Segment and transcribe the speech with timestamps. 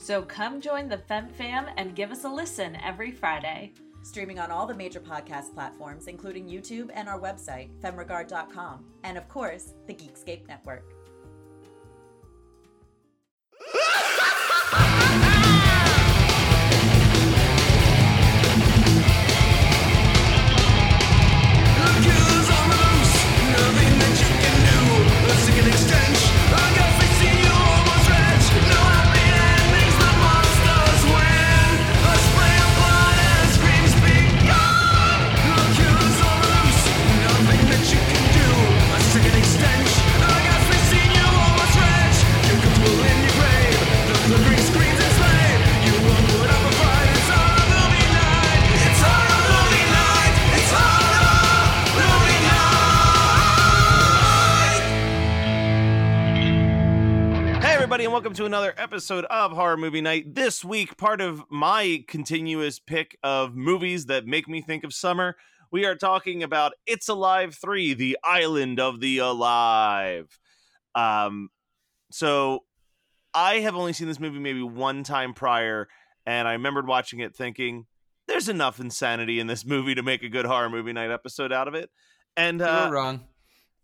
[0.00, 3.74] So come join the Fem Fam and give us a listen every Friday.
[4.02, 9.28] Streaming on all the major podcast platforms, including YouTube and our website, femregard.com, and of
[9.28, 10.99] course, the Geekscape Network.
[58.40, 60.34] To another episode of Horror Movie Night.
[60.34, 65.36] This week, part of my continuous pick of movies that make me think of summer,
[65.70, 70.40] we are talking about It's Alive 3, The Island of the Alive.
[70.94, 71.50] Um,
[72.10, 72.60] so
[73.34, 75.86] I have only seen this movie maybe one time prior,
[76.24, 77.84] and I remembered watching it thinking,
[78.26, 81.68] there's enough insanity in this movie to make a good horror movie night episode out
[81.68, 81.90] of it.
[82.38, 83.20] And uh, you're wrong.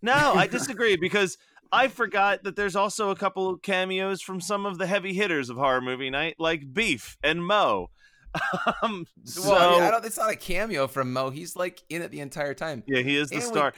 [0.00, 1.36] No, I disagree because
[1.72, 5.56] I forgot that there's also a couple cameos from some of the heavy hitters of
[5.56, 7.90] horror movie night, like Beef and Mo.
[8.82, 11.30] um, so, well, I don't, it's not a cameo from Mo.
[11.30, 12.82] He's like in it the entire time.
[12.86, 13.72] Yeah, he is the and star.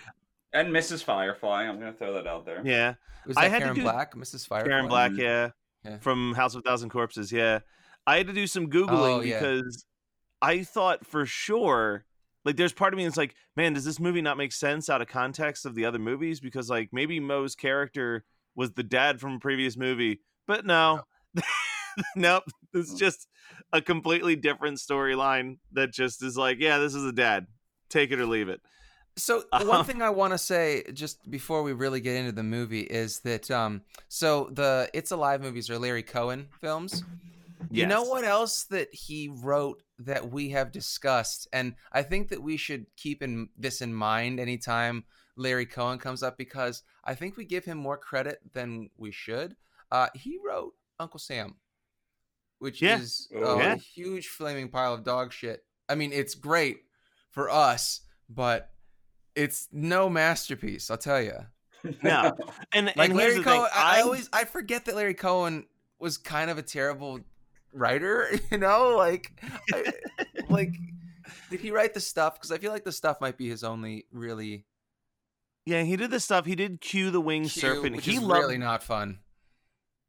[0.53, 1.05] We, and Mrs.
[1.05, 1.65] Firefly.
[1.65, 2.63] I'm gonna throw that out there.
[2.65, 2.95] Yeah,
[3.27, 4.47] was that I had Karen to do, Black, Mrs.
[4.47, 4.69] Firefly.
[4.69, 5.51] Karen Black, yeah,
[5.85, 7.31] yeah, from House of Thousand Corpses.
[7.31, 7.61] Yeah,
[8.07, 9.39] I had to do some googling oh, yeah.
[9.39, 9.85] because
[10.43, 12.05] I thought for sure
[12.45, 15.03] like there's part of me that's like man does this movie not make sense out
[15.03, 16.41] of context of the other movies?
[16.41, 21.03] Because like maybe mo's character was the dad from a previous movie but no.
[22.17, 22.45] Nope.
[22.73, 22.99] It's mm.
[22.99, 23.27] just
[23.73, 27.47] a completely different storyline that just is like yeah this is a dad.
[27.89, 28.61] Take it or leave it.
[29.17, 32.43] So one um, thing I want to say just before we really get into the
[32.43, 37.05] movie is that um so the It's Alive movies are Larry Cohen films.
[37.61, 37.69] Yes.
[37.71, 42.43] You know what else that he wrote that we have discussed, and I think that
[42.43, 45.05] we should keep in this in mind anytime
[45.37, 49.57] Larry Cohen comes up because I think we give him more credit than we should.
[49.91, 51.57] Uh, he wrote Uncle Sam,
[52.59, 52.99] which yeah.
[52.99, 53.75] is oh, yeah.
[53.75, 55.65] a huge flaming pile of dog shit.
[55.89, 56.81] I mean, it's great
[57.31, 58.71] for us, but
[59.35, 60.91] it's no masterpiece.
[60.91, 61.39] I'll tell you.
[62.03, 62.33] Yeah,
[62.73, 65.65] and like and Larry Cohen, I, I always I forget that Larry Cohen
[66.01, 67.21] was kind of a terrible
[67.73, 69.33] writer you know like
[69.73, 69.93] I,
[70.49, 70.75] like
[71.51, 72.35] did he write the stuff?
[72.35, 74.65] Because i feel like the stuff might be his only really
[75.67, 76.47] yeah he did the stuff.
[76.47, 78.01] He did Q the winged Q, serpent.
[78.01, 78.41] he loved...
[78.41, 79.19] really not fun.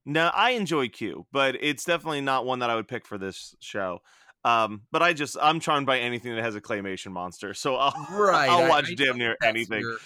[0.06, 3.56] No i enjoy q but it's definitely not one that i would pick for this
[3.59, 4.00] show.
[4.46, 8.08] Um but i just i'm charmed by anything that has a claymation monster so i'll
[8.12, 9.81] right i'll watch I, damn near anything.
[9.81, 9.98] your,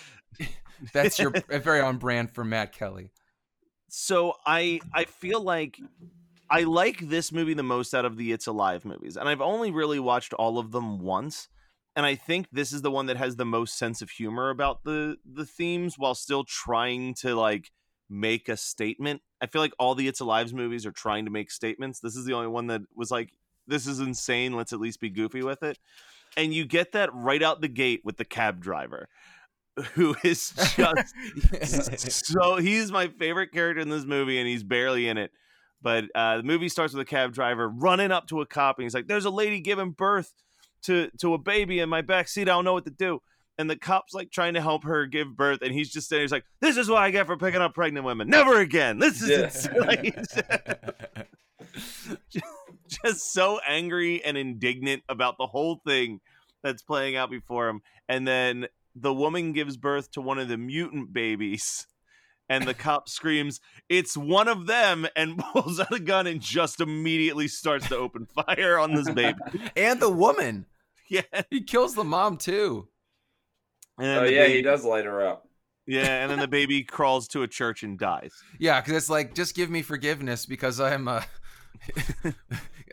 [0.92, 3.12] that's your very on brand for matt kelly.
[3.90, 5.80] So i i feel like
[6.54, 9.72] I like this movie the most out of the It's Alive movies, and I've only
[9.72, 11.50] really watched all of them once.
[11.96, 14.84] And I think this is the one that has the most sense of humor about
[14.84, 17.72] the the themes, while still trying to like
[18.08, 19.24] make a statement.
[19.42, 22.00] I feel like all the It's Alive movies are trying to make statements.
[22.00, 23.32] This is the only one that was like,
[23.66, 24.54] "This is insane.
[24.54, 25.80] Let's at least be goofy with it."
[26.38, 29.10] And you get that right out the gate with the cab driver
[29.94, 35.18] who is just so he's my favorite character in this movie and he's barely in
[35.18, 35.32] it
[35.84, 38.84] but uh, the movie starts with a cab driver running up to a cop, and
[38.84, 40.34] he's like, "There's a lady giving birth
[40.84, 42.44] to to a baby in my back seat.
[42.44, 43.22] I don't know what to do."
[43.60, 46.32] And the cop's like trying to help her give birth, and he's just saying, "He's
[46.32, 48.30] like, this is what I get for picking up pregnant women.
[48.30, 48.98] Never again.
[48.98, 49.78] This is yeah.
[49.80, 50.16] like,
[53.04, 56.22] just so angry and indignant about the whole thing
[56.64, 57.82] that's playing out before him.
[58.08, 61.88] And then the woman gives birth to one of the mutant babies.
[62.50, 66.82] And the cop screams, It's one of them, and pulls out a gun and just
[66.82, 69.40] immediately starts to open fire on this baby.
[69.76, 70.66] and the woman.
[71.10, 71.22] Yeah.
[71.50, 72.88] He kills the mom too.
[74.00, 74.54] oh, yeah, baby...
[74.56, 75.48] he does light her up.
[75.86, 78.34] Yeah, and then the baby crawls to a church and dies.
[78.60, 81.22] Yeah, because it's like, just give me forgiveness because I am uh,
[82.24, 82.34] a,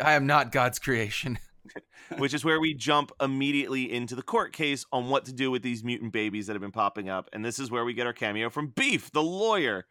[0.02, 1.38] I am not God's creation.
[2.18, 5.62] Which is where we jump immediately into the court case on what to do with
[5.62, 8.12] these mutant babies that have been popping up, and this is where we get our
[8.12, 9.86] cameo from Beef, the lawyer.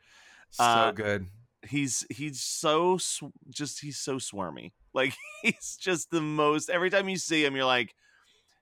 [0.51, 1.27] So uh, good.
[1.67, 4.71] He's he's so sw- just he's so swarmy.
[4.91, 6.67] Like he's just the most.
[6.67, 7.93] Every time you see him, you're like,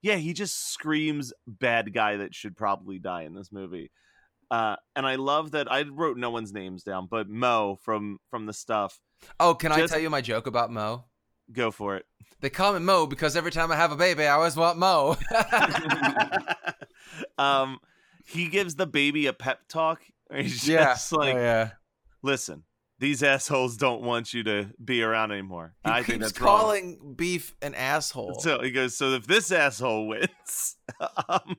[0.02, 3.92] yeah, he just screams bad guy that should probably die in this movie.
[4.52, 8.46] Uh, and I love that I wrote no one's names down, but Mo from from
[8.46, 9.00] the stuff.
[9.40, 11.06] Oh, can just, I tell you my joke about Mo?
[11.52, 12.06] Go for it.
[12.40, 15.18] They call me Mo because every time I have a baby, I always want Mo.
[17.38, 17.80] um,
[18.26, 20.02] he gives the baby a pep talk.
[20.34, 21.18] He's just yeah.
[21.18, 21.70] like, oh, yeah.
[22.22, 22.64] listen,
[23.00, 25.74] these assholes don't want you to be around anymore.
[25.84, 27.14] He I think that's calling wrong.
[27.16, 28.40] beef an asshole.
[28.40, 30.76] So he goes, so if this asshole wins,
[31.30, 31.56] um,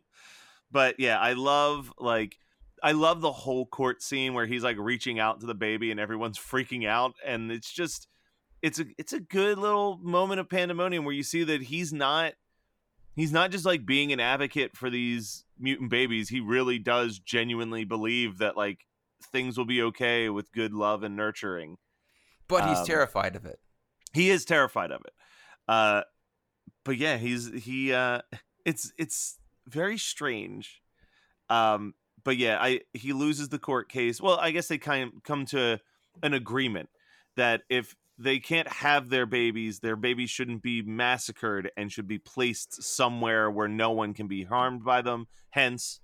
[0.71, 2.37] but yeah, I love like
[2.83, 6.01] I love the whole court scene where he's like reaching out to the baby and
[6.01, 8.09] everyone's freaking out, and it's just
[8.63, 12.35] it's a it's a good little moment of pandemonium where you see that he's not
[13.15, 16.29] he's not just like being an advocate for these mutant babies.
[16.29, 18.87] He really does genuinely believe that like
[19.33, 21.77] things will be okay with good love and nurturing.
[22.49, 23.59] But he's um, terrified of it.
[24.13, 25.13] He is terrified of it.
[25.67, 26.03] Uh
[26.85, 28.21] but yeah, he's he uh
[28.65, 30.83] it's it's very strange.
[31.51, 31.95] Um
[32.25, 34.21] but yeah, I he loses the court case.
[34.21, 35.81] Well, I guess they kind of come to
[36.23, 36.89] an agreement
[37.37, 42.19] that if they can't have their babies, their babies shouldn't be massacred and should be
[42.19, 45.29] placed somewhere where no one can be harmed by them.
[45.51, 46.01] Hence,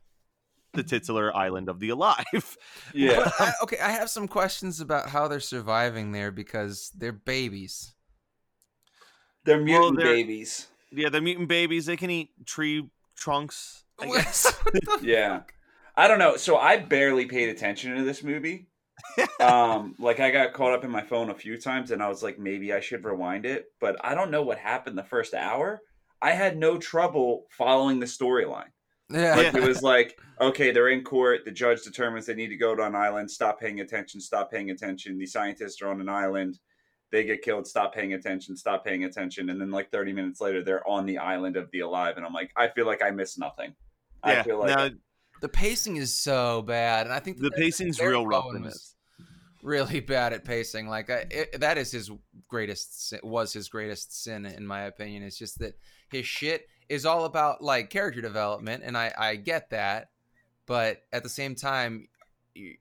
[0.74, 2.24] the titular island of the alive.
[2.94, 3.30] Yeah.
[3.40, 7.94] I, okay, I have some questions about how they're surviving there because they're babies.
[9.44, 10.68] They're mutant well, they're, babies.
[10.92, 11.86] Yeah, they're mutant babies.
[11.86, 13.84] They can eat tree trunks.
[14.00, 14.52] I guess.
[15.02, 15.40] yeah.
[15.96, 16.36] I don't know.
[16.36, 18.68] So I barely paid attention to this movie.
[19.40, 22.22] Um, like I got caught up in my phone a few times, and I was
[22.22, 23.66] like, maybe I should rewind it.
[23.80, 25.80] But I don't know what happened the first hour.
[26.22, 28.70] I had no trouble following the storyline.
[29.10, 31.44] Yeah, like, it was like, okay, they're in court.
[31.44, 33.30] The judge determines they need to go to an island.
[33.30, 34.20] Stop paying attention.
[34.20, 35.18] Stop paying attention.
[35.18, 36.58] The scientists are on an island.
[37.12, 37.66] They get killed.
[37.66, 38.56] Stop paying attention.
[38.56, 39.50] Stop paying attention.
[39.50, 42.32] And then, like thirty minutes later, they're on the island of the alive, and I'm
[42.32, 43.74] like, I feel like I missed nothing.
[44.26, 44.88] Yeah, I feel like now,
[45.44, 48.94] the pacing is so bad, and I think the pacing's real rough in this.
[49.62, 50.88] Really bad at pacing.
[50.88, 52.10] Like I, it, that is his
[52.48, 55.22] greatest was his greatest sin in my opinion.
[55.22, 55.74] It's just that
[56.10, 60.08] his shit is all about like character development, and I I get that,
[60.64, 62.08] but at the same time,
[62.54, 62.76] you,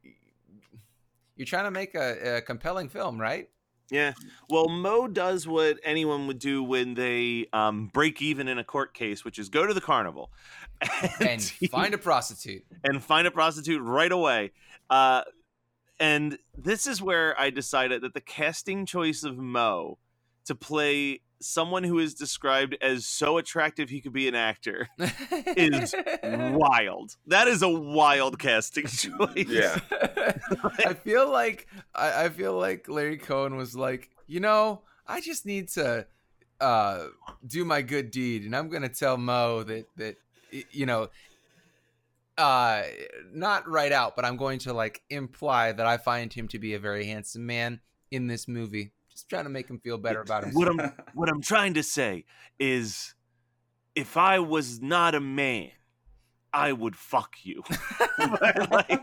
[1.36, 3.50] you're trying to make a, a compelling film, right?
[3.94, 4.14] Yeah.
[4.50, 8.96] Well, Mo does what anyone would do when they um, break even in a court
[8.96, 10.32] case, which is go to the carnival
[11.20, 14.52] and, and find a prostitute and find a prostitute right away.
[14.90, 15.22] Uh,
[16.00, 20.00] and this is where I decided that the casting choice of Mo
[20.46, 25.94] to play someone who is described as so attractive he could be an actor is
[26.24, 27.16] wild.
[27.28, 29.48] That is a wild casting choice.
[29.48, 29.80] Yeah.
[30.86, 35.46] I feel like I, I, feel like Larry Cohen was like, you know, I just
[35.46, 36.08] need to
[36.62, 37.08] uh,
[37.46, 40.16] do my good deed, and I'm gonna tell Mo that that
[40.72, 41.10] you know
[42.38, 42.84] uh
[43.32, 46.74] not right out but i'm going to like imply that i find him to be
[46.74, 50.44] a very handsome man in this movie just trying to make him feel better about
[50.44, 50.78] himself.
[50.78, 52.26] What I'm what I'm trying to say
[52.60, 53.14] is
[53.96, 55.70] if I was not a man,
[56.52, 57.64] I would fuck you.
[58.72, 59.02] like,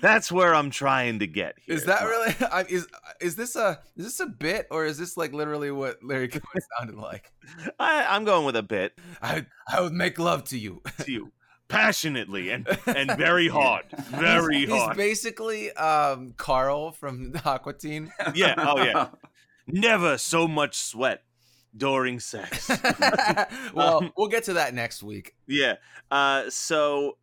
[0.00, 1.56] that's where I'm trying to get.
[1.60, 1.74] Here.
[1.74, 2.34] Is that really?
[2.68, 2.86] is
[3.20, 6.42] is this a is this a bit or is this like literally what Larry Cohen
[6.78, 7.32] sounded like?
[7.78, 8.92] I, am going with a bit.
[9.20, 10.82] I I would make love to you.
[11.00, 11.32] to you
[11.68, 14.96] passionately and and very hard, very he's, hard.
[14.96, 18.12] He's basically um, Carl from Aqua Teen.
[18.34, 18.54] Yeah.
[18.58, 19.08] Oh yeah.
[19.66, 21.22] Never so much sweat
[21.76, 22.70] during sex.
[23.74, 25.34] well, um, we'll get to that next week.
[25.46, 25.74] Yeah.
[26.10, 27.18] Uh, so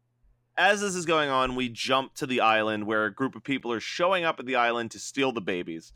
[0.58, 3.72] as this is going on, we jump to the island where a group of people
[3.72, 5.92] are showing up at the island to steal the babies.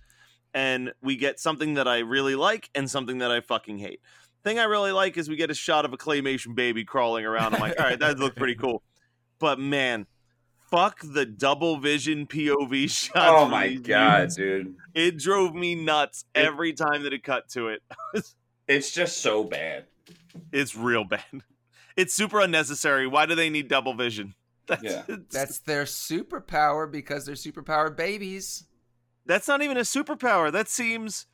[0.53, 4.01] And we get something that I really like and something that I fucking hate.
[4.43, 7.55] Thing I really like is we get a shot of a claymation baby crawling around.
[7.55, 8.81] I'm like, all right, that looks pretty cool.
[9.37, 10.07] But man,
[10.69, 13.11] fuck the double vision POV shots.
[13.15, 14.75] Oh my god, dude!
[14.93, 17.81] It drove me nuts it, every time that it cut to it.
[18.67, 19.85] it's just so bad.
[20.51, 21.23] It's real bad.
[21.95, 23.07] It's super unnecessary.
[23.07, 24.35] Why do they need double vision?
[24.67, 28.65] That's, yeah, that's their superpower because they're superpowered babies.
[29.25, 30.51] That's not even a superpower.
[30.51, 31.25] That seems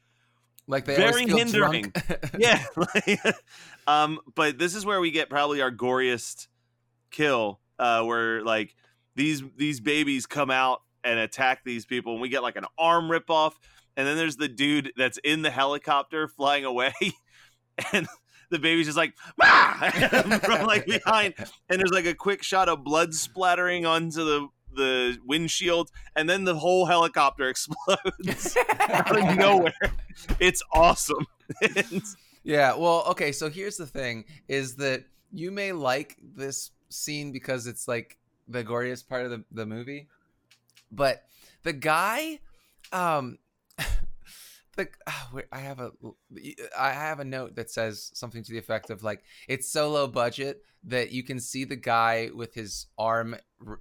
[0.67, 1.93] like they very hindering.
[2.38, 2.63] yeah.
[3.88, 6.48] um, but this is where we get probably our goriest
[7.12, 8.75] kill, uh, where like
[9.15, 13.12] these these babies come out and attack these people, and we get like an arm
[13.12, 13.60] rip off,
[13.95, 16.93] and then there's the dude that's in the helicopter flying away,
[17.93, 18.07] and
[18.50, 21.36] the baby's just like from like behind,
[21.69, 26.44] and there's like a quick shot of blood splattering onto the the windshield, and then
[26.44, 29.74] the whole helicopter explodes out of nowhere.
[30.39, 31.25] It's awesome.
[32.44, 32.75] yeah.
[32.75, 33.32] Well, okay.
[33.32, 38.17] So here's the thing: is that you may like this scene because it's like
[38.48, 40.08] the goriest part of the, the movie.
[40.91, 41.24] But
[41.63, 42.39] the guy,
[42.91, 43.39] um,
[44.75, 45.91] the oh, I have a
[46.77, 50.08] I have a note that says something to the effect of like it's so low
[50.08, 53.36] budget that you can see the guy with his arm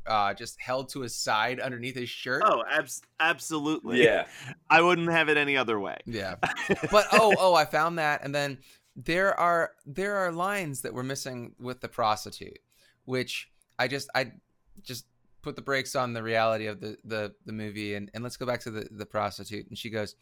[0.06, 2.42] uh, just held to his side underneath his shirt.
[2.44, 4.02] Oh, abs- absolutely.
[4.02, 4.26] Yeah,
[4.70, 5.98] I wouldn't have it any other way.
[6.06, 6.36] Yeah,
[6.90, 8.58] but oh oh, I found that, and then
[8.96, 12.58] there are there are lines that we're missing with the prostitute,
[13.04, 14.32] which I just I
[14.82, 15.06] just
[15.42, 18.46] put the brakes on the reality of the the, the movie and, and let's go
[18.46, 20.16] back to the, the prostitute and she goes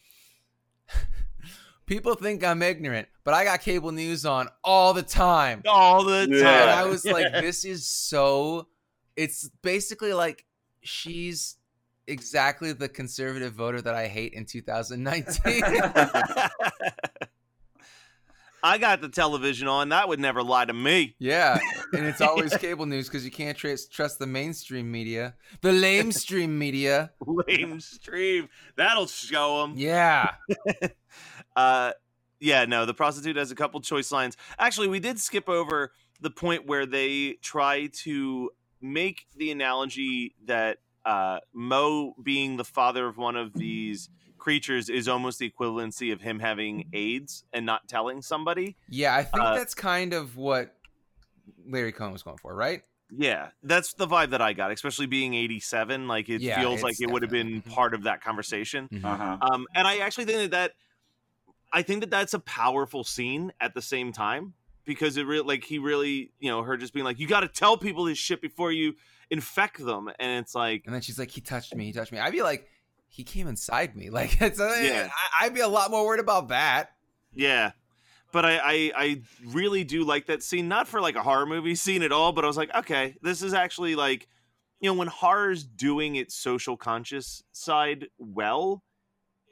[1.87, 5.63] people think i'm ignorant but i got cable news on all the time.
[5.67, 6.37] All the time.
[6.37, 8.69] And i was like this is so
[9.17, 10.45] it's basically like
[10.83, 11.57] she's
[12.07, 15.63] exactly the conservative voter that i hate in 2019
[18.63, 19.89] I got the television on.
[19.89, 21.17] That would never lie to me.
[21.19, 21.59] Yeah,
[21.93, 26.51] and it's always cable news because you can't trust trust the mainstream media, the lamestream
[26.51, 27.11] media.
[27.23, 28.49] Lamestream.
[28.77, 29.75] That'll show them.
[29.77, 30.35] Yeah.
[31.57, 31.93] uh,
[32.41, 32.65] yeah.
[32.65, 34.37] No, the prostitute has a couple choice lines.
[34.59, 38.51] Actually, we did skip over the point where they try to
[38.81, 44.09] make the analogy that uh, Mo being the father of one of these
[44.43, 48.77] creatures is almost the equivalency of him having AIDS and not telling somebody.
[48.89, 50.75] Yeah, I think uh, that's kind of what
[51.65, 52.83] Larry Cohen was going for, right?
[53.17, 56.09] Yeah, that's the vibe that I got, especially being 87.
[56.09, 57.71] Like it yeah, feels like it would have been mm-hmm.
[57.71, 58.89] part of that conversation.
[58.93, 59.05] Mm-hmm.
[59.05, 59.39] Uh-huh.
[59.41, 60.73] Um, and I actually think that that
[61.73, 65.63] I think that that's a powerful scene at the same time because it really like
[65.63, 68.43] he really you know her just being like you got to tell people this shit
[68.43, 68.95] before you
[69.31, 72.19] infect them and it's like and then she's like he touched me he touched me
[72.19, 72.67] i'd be like
[73.13, 74.09] he came inside me.
[74.13, 75.09] Like it's uh, yeah.
[75.39, 76.91] I, would be a lot more worried about that.
[77.33, 77.73] Yeah.
[78.31, 81.75] But I, I, I really do like that scene, not for like a horror movie
[81.75, 84.29] scene at all, but I was like, okay, this is actually like,
[84.81, 88.83] you know, when horror's doing its social conscious side well,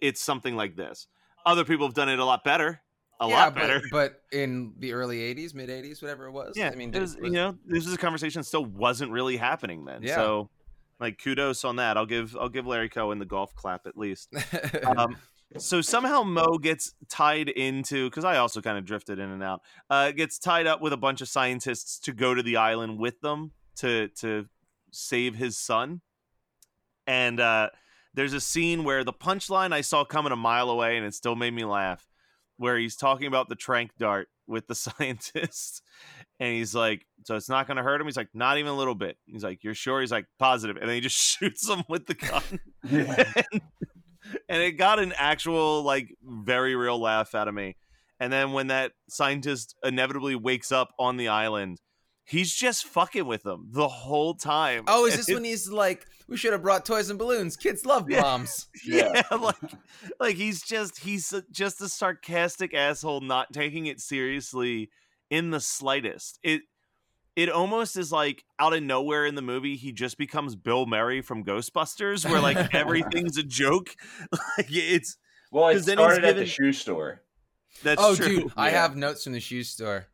[0.01, 1.07] it's something like this.
[1.45, 2.81] Other people have done it a lot better.
[3.21, 3.83] A yeah, lot better.
[3.91, 6.55] But, but in the early 80s, mid 80s, whatever it was.
[6.57, 6.71] Yeah.
[6.73, 9.37] I mean, it was, was, you know, this is a conversation that still wasn't really
[9.37, 10.03] happening then.
[10.03, 10.17] Yeah.
[10.17, 10.51] So
[11.01, 11.97] like kudos on that.
[11.97, 14.29] I'll give I'll give Larry Cohen the golf clap at least.
[14.97, 15.17] um,
[15.59, 19.63] so somehow Mo gets tied into because I also kind of drifted in and out.
[19.89, 23.21] Uh, gets tied up with a bunch of scientists to go to the island with
[23.21, 24.47] them to to
[24.93, 26.03] save his son.
[27.07, 27.71] And uh,
[28.15, 31.35] there's a scene where the punchline I saw coming a mile away, and it still
[31.35, 32.07] made me laugh.
[32.57, 35.83] Where he's talking about the trank dart with the scientist,
[36.39, 38.77] and he's like, "So it's not going to hurt him." He's like, "Not even a
[38.77, 41.85] little bit." He's like, "You're sure?" He's like, "Positive." And then he just shoots him
[41.89, 42.43] with the gun,
[42.91, 43.63] and,
[44.49, 47.77] and it got an actual like very real laugh out of me.
[48.19, 51.81] And then when that scientist inevitably wakes up on the island,
[52.31, 54.85] he's just fucking with them the whole time.
[54.87, 57.57] Oh, is this when he's like, "We should have brought toys and balloons.
[57.57, 59.57] Kids love bombs." Yeah, yeah like,
[60.19, 64.91] like he's just he's just a sarcastic asshole, not taking it seriously
[65.29, 66.39] in the slightest.
[66.43, 66.63] It
[67.37, 71.23] it almost is like out of nowhere in the movie he just becomes Bill Murray
[71.23, 73.95] from Ghostbusters, where like everything's a joke.
[74.33, 75.17] like it's
[75.51, 76.31] well, it started given...
[76.31, 77.23] at the shoe store.
[77.83, 78.27] That's oh, true.
[78.27, 78.53] dude, yeah.
[78.57, 80.07] I have notes from the shoe store.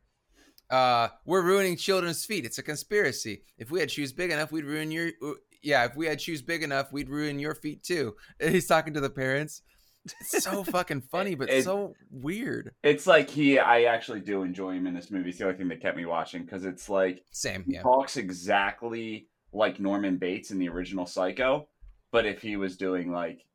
[0.69, 2.45] Uh, we're ruining children's feet.
[2.45, 3.43] It's a conspiracy.
[3.57, 5.11] If we had shoes big enough, we'd ruin your.
[5.23, 8.15] Uh, yeah, if we had shoes big enough, we'd ruin your feet too.
[8.39, 9.61] he's talking to the parents.
[10.05, 12.73] It's so fucking funny, but it, so weird.
[12.83, 15.29] It's like he, I actually do enjoy him in this movie.
[15.29, 17.63] It's the only thing that kept me watching because it's like same.
[17.65, 21.67] He talks exactly like Norman Bates in the original Psycho,
[22.11, 23.45] but if he was doing like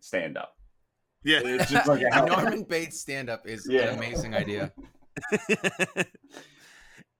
[0.00, 0.56] stand up.
[1.22, 3.88] Yeah, it's just like Norman Bates stand up is yeah.
[3.88, 4.72] an amazing idea.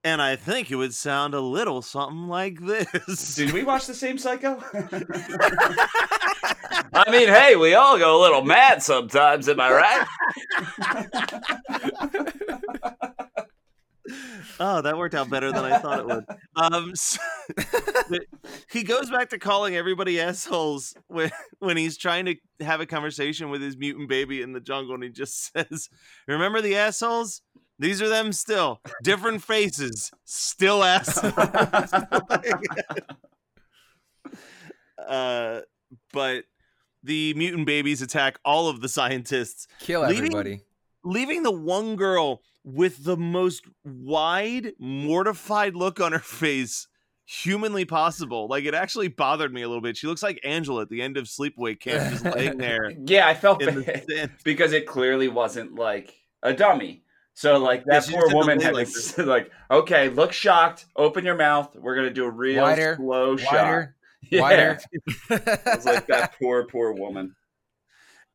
[0.04, 3.34] and I think it would sound a little something like this.
[3.34, 4.62] Did we watch the same Psycho?
[6.92, 9.48] I mean, hey, we all go a little mad sometimes.
[9.48, 10.06] Am I right?
[14.58, 16.24] oh, that worked out better than I thought it would.
[16.56, 17.18] Um, so,
[18.70, 23.50] he goes back to calling everybody assholes when when he's trying to have a conversation
[23.50, 25.88] with his mutant baby in the jungle, and he just says,
[26.26, 27.42] "Remember the assholes?
[27.80, 31.24] These are them still, different faces, still ass.
[35.08, 35.60] uh,
[36.12, 36.44] but
[37.02, 40.60] the mutant babies attack all of the scientists, kill everybody, leaving,
[41.04, 46.86] leaving the one girl with the most wide, mortified look on her face
[47.24, 48.46] humanly possible.
[48.46, 49.96] Like it actually bothered me a little bit.
[49.96, 52.92] She looks like Angela at the end of Sleepaway Camp, just laying there.
[53.06, 57.04] yeah, I felt bad because it clearly wasn't like a dummy.
[57.34, 61.74] So like that yeah, poor woman had like, like, okay, look shocked, open your mouth.
[61.74, 63.88] We're gonna do a real wider, slow wider, shot.
[64.30, 64.40] Yeah.
[64.42, 64.78] Wider.
[65.30, 67.34] it was like that poor, poor woman.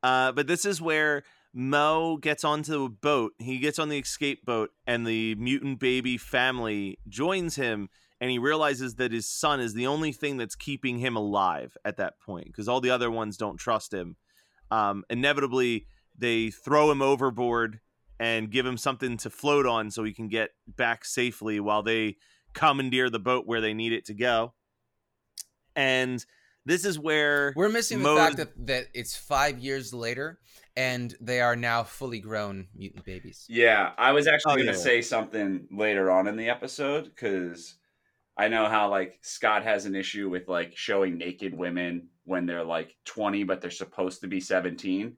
[0.02, 1.22] Uh, but this is where
[1.54, 3.32] Mo gets onto a boat.
[3.38, 7.88] He gets on the escape boat, and the mutant baby family joins him.
[8.20, 11.98] And he realizes that his son is the only thing that's keeping him alive at
[11.98, 14.16] that point because all the other ones don't trust him.
[14.70, 15.86] Um, inevitably,
[16.16, 17.80] they throw him overboard
[18.18, 22.16] and give him something to float on so he can get back safely while they
[22.54, 24.54] commandeer the boat where they need it to go.
[25.74, 26.24] And
[26.64, 30.38] this is where we're missing the fact that, that it's five years later
[30.76, 33.46] and they are now fully grown mutant babies.
[33.48, 34.78] Yeah, I was actually oh, going to yeah.
[34.78, 37.76] say something later on in the episode because
[38.36, 42.64] I know how like Scott has an issue with like showing naked women when they're
[42.64, 45.16] like 20 but they're supposed to be 17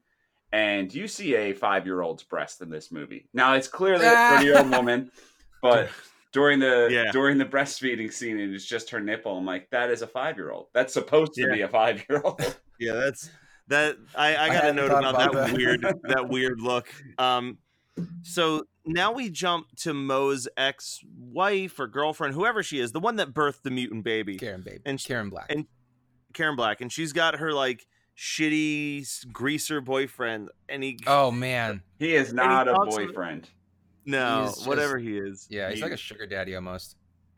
[0.52, 3.28] and you see a five year old's breast in this movie.
[3.34, 5.10] Now it's clearly a 30 year old woman,
[5.62, 5.90] but
[6.32, 7.10] during the yeah.
[7.12, 9.36] during the breastfeeding scene, it's just her nipple.
[9.36, 10.68] I'm like, that is a five year old.
[10.74, 11.54] That's supposed to yeah.
[11.54, 12.40] be a five year old.
[12.80, 13.28] Yeah, that's
[13.66, 15.56] that I, I got a note about, about, that, that.
[15.56, 16.86] weird that weird look.
[17.18, 17.58] Um,
[18.22, 23.34] so now we jump to Mo's ex-wife or girlfriend, whoever she is, the one that
[23.34, 25.66] birthed the mutant baby, Karen baby, and Karen Black, and
[26.34, 27.84] Karen Black, and she's got her like
[28.18, 30.98] shitty greaser boyfriend, and he.
[31.06, 33.48] Oh man, he is not he a boyfriend.
[34.04, 35.46] no, whatever he is.
[35.48, 36.96] Yeah, he's he, like a sugar daddy almost.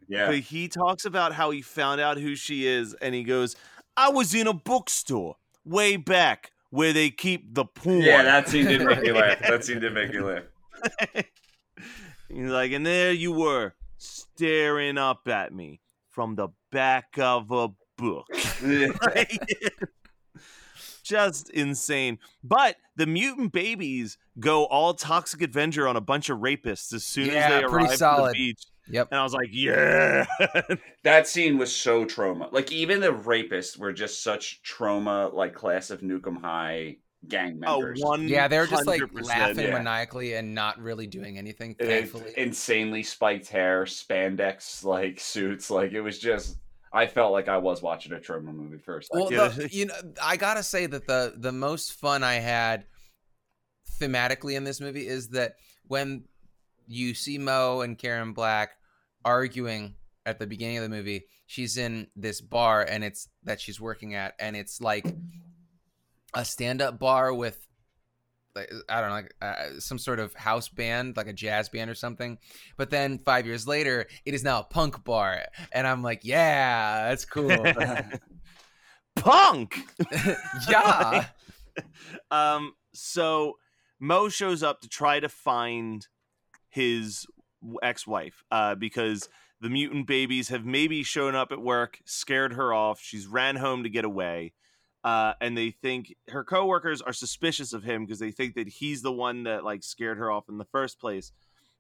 [0.09, 3.55] Yeah, but he talks about how he found out who she is, and he goes,
[3.97, 8.03] "I was in a bookstore." way back where they keep the porn.
[8.03, 9.41] Yeah, that scene did make me laugh.
[9.41, 10.45] That scene did make me laugh.
[12.29, 17.69] He's like, and there you were, staring up at me from the back of a
[17.97, 18.27] book.
[21.11, 22.21] Just insane.
[22.45, 27.27] But the mutant babies go all Toxic Avenger on a bunch of rapists as soon
[27.27, 28.63] yeah, as they arrive at the beach.
[28.89, 29.09] Yep.
[29.11, 30.27] And I was like, yeah.
[31.03, 32.53] that scene was so Troma.
[32.53, 36.97] Like even the rapists were just such Troma, like class of Nuke 'Em High
[37.27, 38.01] gang oh, members.
[38.05, 39.79] Oh, one yeah, they're just like laughing yeah.
[39.79, 41.75] maniacally and not really doing anything.
[41.75, 45.71] Thankfully, insanely spiked hair, spandex like suits.
[45.71, 46.59] Like it was just.
[46.93, 49.11] I felt like I was watching a Troma movie first.
[49.13, 52.87] Well, the, you know, I gotta say that the the most fun I had
[54.01, 56.25] thematically in this movie is that when
[56.87, 58.73] you see Mo and Karen Black
[59.25, 59.95] arguing
[60.27, 61.27] at the beginning of the movie.
[61.47, 65.05] She's in this bar and it's that she's working at, and it's like
[66.35, 67.67] a stand-up bar with
[68.61, 71.91] like I don't know, like uh, some sort of house band, like a jazz band
[71.91, 72.39] or something.
[72.77, 75.43] But then five years later, it is now a punk bar,
[75.73, 77.51] and I'm like, yeah, that's cool.
[79.17, 79.79] punk,
[80.69, 81.27] yeah.
[82.31, 82.75] um.
[82.93, 83.57] So
[84.01, 86.07] Mo shows up to try to find
[86.69, 87.27] his
[87.83, 89.29] ex-wife uh, because
[89.61, 93.01] the mutant babies have maybe shown up at work, scared her off.
[93.01, 94.55] She's ran home to get away.
[95.03, 99.01] Uh, and they think her coworkers are suspicious of him because they think that he's
[99.03, 101.33] the one that like scared her off in the first place.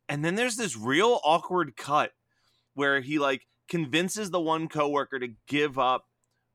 [0.08, 2.12] And then there's this real awkward cut
[2.74, 6.06] where he like convinces the one coworker to give up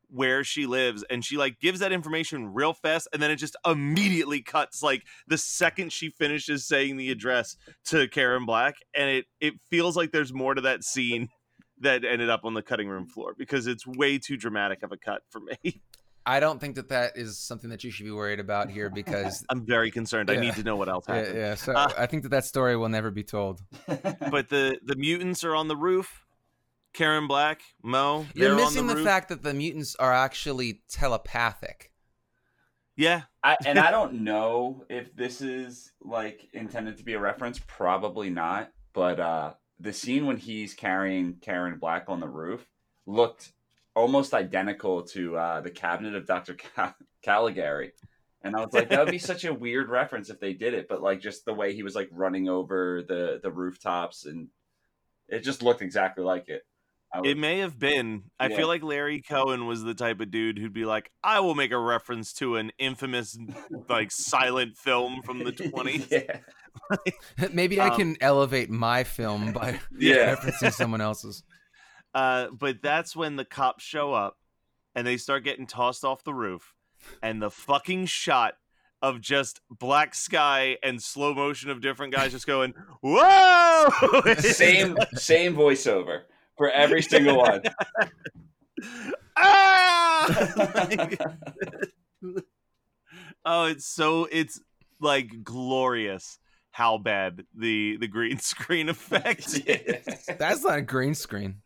[0.10, 3.56] where she lives and she like gives that information real fast and then it just
[3.66, 9.26] immediately cuts like the second she finishes saying the address to Karen Black and it
[9.40, 11.30] it feels like there's more to that scene
[11.80, 14.98] that ended up on the cutting room floor because it's way too dramatic of a
[14.98, 15.82] cut for me.
[16.26, 19.46] I don't think that that is something that you should be worried about here because
[19.50, 20.30] I'm very concerned.
[20.30, 20.36] Yeah.
[20.36, 21.36] I need to know what else happened.
[21.36, 21.56] Yeah, yeah.
[21.56, 23.62] so uh, I think that that story will never be told.
[23.88, 26.26] but the the mutants are on the roof
[26.96, 28.26] Karen Black, Mo.
[28.34, 31.92] You're missing the, the fact that the mutants are actually telepathic.
[32.96, 33.24] Yeah.
[33.44, 37.60] I, and I don't know if this is like intended to be a reference.
[37.68, 38.72] Probably not.
[38.94, 42.66] But uh, the scene when he's carrying Karen Black on the roof
[43.06, 43.52] looked
[43.96, 46.58] almost identical to uh, the cabinet of Dr.
[47.24, 47.94] Caligari.
[48.44, 50.88] And I was like, that would be such a weird reference if they did it,
[50.88, 54.50] but like just the way he was like running over the the rooftops and
[55.28, 56.62] it just looked exactly like it.
[57.16, 57.26] Would...
[57.26, 58.24] It may have been.
[58.40, 58.58] I yeah.
[58.58, 61.72] feel like Larry Cohen was the type of dude who'd be like, "I will make
[61.72, 63.38] a reference to an infamous
[63.90, 67.48] like silent film from the 20s." yeah.
[67.52, 70.36] Maybe I um, can elevate my film by yeah.
[70.36, 71.44] referencing someone else's.
[72.16, 74.38] Uh, but that's when the cops show up
[74.96, 76.74] and they start getting tossed off the roof,
[77.22, 78.54] and the fucking shot
[79.02, 83.88] of just black sky and slow motion of different guys just going, "Whoa!"
[84.40, 86.22] same same voiceover
[86.58, 87.62] for every single one.
[89.38, 90.88] ah!
[93.46, 94.62] oh, it's so it's
[95.02, 96.40] like glorious
[96.72, 100.26] how bad the the green screen effect is.
[100.40, 101.62] That's not a green screen.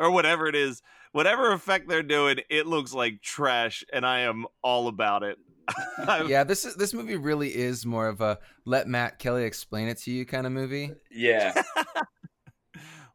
[0.00, 0.82] Or whatever it is.
[1.12, 5.38] Whatever effect they're doing, it looks like trash and I am all about it.
[6.26, 9.98] yeah, this is this movie really is more of a let Matt Kelly explain it
[9.98, 10.90] to you kind of movie.
[11.10, 11.62] Yeah.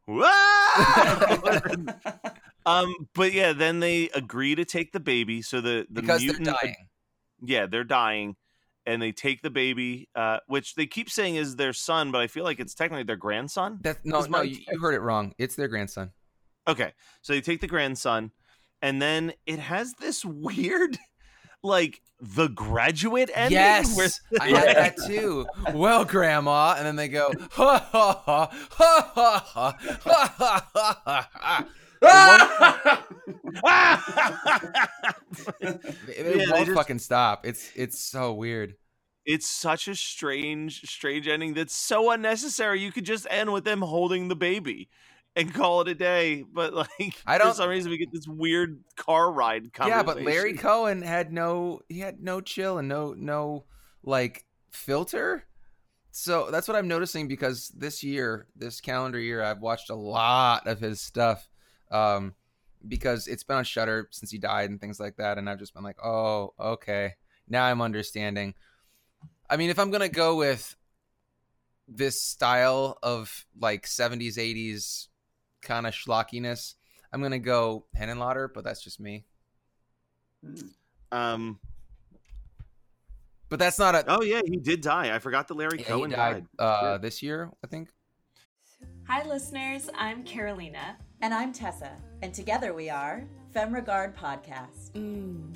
[2.66, 5.42] um, but yeah, then they agree to take the baby.
[5.42, 6.76] So the the because mutant, they're dying.
[7.44, 8.36] Yeah, they're dying,
[8.86, 12.28] and they take the baby, uh, which they keep saying is their son, but I
[12.28, 13.80] feel like it's technically their grandson.
[13.82, 15.34] That's no, no, you, you heard it wrong.
[15.38, 16.12] It's their grandson.
[16.68, 18.32] Okay, so they take the grandson,
[18.82, 20.98] and then it has this weird
[21.62, 23.58] like the graduate ending.
[23.58, 25.46] Yes, I had that too.
[25.74, 29.86] Well, Grandma, and then they go ha ha ha ha ha ha
[30.34, 31.68] ha ha ha.
[35.60, 37.46] it yeah, won't just, fucking stop.
[37.46, 38.74] It's it's so weird.
[39.24, 42.80] It's such a strange, strange ending that's so unnecessary.
[42.80, 44.88] You could just end with them holding the baby
[45.36, 46.42] and call it a day.
[46.42, 47.48] But like, I don't.
[47.48, 49.70] For some reason, we get this weird car ride.
[49.78, 51.80] Yeah, but Larry Cohen had no.
[51.88, 53.64] He had no chill and no no
[54.02, 55.44] like filter.
[56.10, 60.66] So that's what I'm noticing because this year, this calendar year, I've watched a lot
[60.66, 61.48] of his stuff.
[61.90, 62.34] Um,
[62.88, 65.74] because it's been on Shudder since he died and things like that, and I've just
[65.74, 67.14] been like, oh, okay,
[67.48, 68.54] now I'm understanding.
[69.48, 70.76] I mean, if I'm gonna go with
[71.88, 75.08] this style of like 70s 80s
[75.66, 76.74] kind of schlockiness.
[77.12, 79.24] I'm gonna go Hen and Henenlotter, but that's just me.
[81.12, 81.58] Um,
[83.48, 84.04] but that's not a.
[84.08, 85.14] Oh yeah, he did die.
[85.14, 86.64] I forgot that Larry yeah, Cohen died, died.
[86.64, 87.88] Uh, this year, I think.
[89.04, 89.88] Hi, listeners.
[89.94, 94.92] I'm Carolina, and I'm Tessa, and together we are Femme Regard Podcast.
[94.92, 95.54] Mm,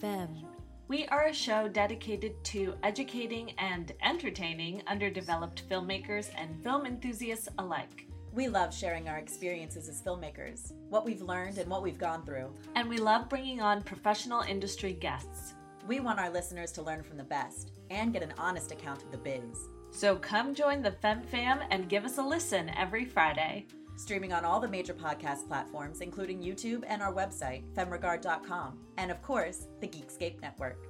[0.00, 0.46] Femme.
[0.88, 8.06] We are a show dedicated to educating and entertaining underdeveloped filmmakers and film enthusiasts alike.
[8.32, 12.54] We love sharing our experiences as filmmakers, what we've learned, and what we've gone through.
[12.74, 15.52] And we love bringing on professional industry guests.
[15.86, 19.10] We want our listeners to learn from the best and get an honest account of
[19.10, 19.68] the biz.
[19.90, 23.66] So come join the Fem Fam and give us a listen every Friday.
[23.96, 29.20] Streaming on all the major podcast platforms, including YouTube and our website, femregard.com, and of
[29.20, 30.86] course, the Geekscape Network.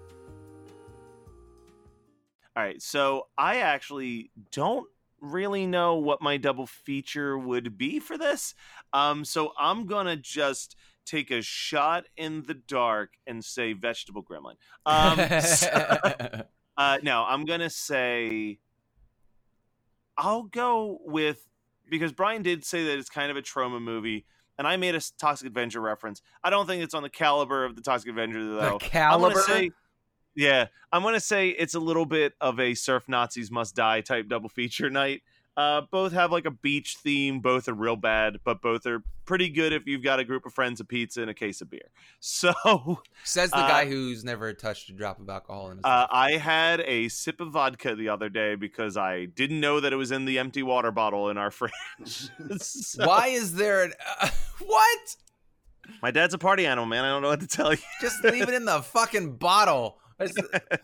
[2.54, 4.86] All right, so I actually don't
[5.22, 8.54] really know what my double feature would be for this.
[8.92, 14.56] Um, so I'm gonna just take a shot in the dark and say vegetable gremlin.
[14.84, 15.98] Um, so,
[16.76, 18.58] uh, no, I'm gonna say
[20.18, 21.48] I'll go with
[21.88, 24.26] because Brian did say that it's kind of a Troma movie.
[24.58, 26.20] And I made a Toxic Avenger reference.
[26.44, 28.78] I don't think it's on the caliber of the Toxic Avenger, though.
[28.78, 29.40] The caliber?
[29.40, 29.70] Say,
[30.34, 34.28] yeah, I'm gonna say it's a little bit of a surf Nazis must die type
[34.28, 35.22] double feature night.
[35.54, 37.40] Uh, both have like a beach theme.
[37.40, 40.54] Both are real bad, but both are pretty good if you've got a group of
[40.54, 41.90] friends, a pizza, and a case of beer.
[42.20, 46.06] So says the uh, guy who's never touched a drop of alcohol in his uh,
[46.10, 49.96] I had a sip of vodka the other day because I didn't know that it
[49.96, 51.72] was in the empty water bottle in our fridge.
[52.58, 54.30] so, Why is there an uh,
[54.64, 55.16] what?
[56.00, 57.04] My dad's a party animal, man.
[57.04, 57.80] I don't know what to tell you.
[58.00, 59.98] Just leave it in the fucking bottle.
[60.18, 60.36] This,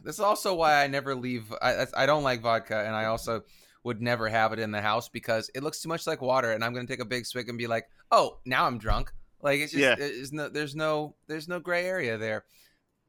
[0.05, 1.53] is also why I never leave.
[1.63, 3.43] I, I don't like vodka, and I also
[3.85, 6.65] would never have it in the house because it looks too much like water, and
[6.65, 9.73] I'm gonna take a big swig and be like, "Oh, now I'm drunk." Like it's
[9.73, 9.95] just, yeah.
[9.99, 12.45] it's no, there's no, there's no gray area there.